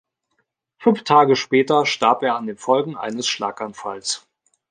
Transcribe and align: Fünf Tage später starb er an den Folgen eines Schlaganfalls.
Fünf 0.79 1.03
Tage 1.03 1.35
später 1.35 1.85
starb 1.85 2.23
er 2.23 2.35
an 2.35 2.47
den 2.47 2.57
Folgen 2.57 2.97
eines 2.97 3.27
Schlaganfalls. 3.27 4.25